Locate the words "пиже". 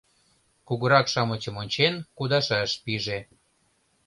2.83-3.19